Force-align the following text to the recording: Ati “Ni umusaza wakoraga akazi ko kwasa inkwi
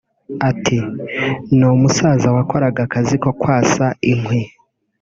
Ati 0.49 0.77
“Ni 1.55 1.65
umusaza 1.75 2.27
wakoraga 2.35 2.79
akazi 2.87 3.15
ko 3.23 3.29
kwasa 3.39 3.85
inkwi 4.11 4.41